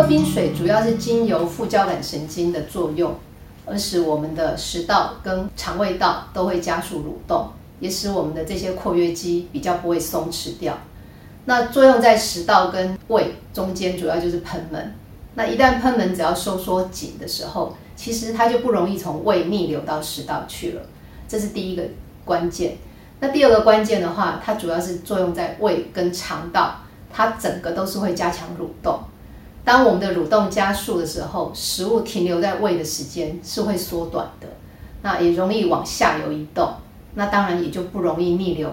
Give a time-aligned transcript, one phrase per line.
[0.00, 3.14] 喝冰水主要是经由副交感神经的作用，
[3.66, 10.78] 而使我们的食道跟肠胃道都会加速蠕动，也使我们的这些括约肌比较不会松弛掉。
[11.44, 14.94] 那作用在食道跟胃中间，主要就是喷门。
[15.34, 20.80] 那一旦喷门只要收缩紧的时候，其实它就不容易从胃逆流到食道去了。
[21.28, 21.82] 这是第一个
[22.24, 22.78] 关键。
[23.20, 26.76] 那第二个关键的话，它主要是作用在胃跟肠道，
[27.12, 28.98] 它整个都是会加强蠕动。
[29.70, 34.48] 当我们的蠕动加速的时候，食物停留在胃的时间是会缩短的，
[35.02, 36.72] 那也容易往下游移动，
[37.14, 38.68] 那当然也就不容易逆流